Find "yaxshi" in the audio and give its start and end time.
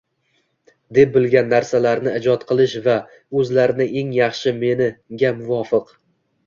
4.25-4.59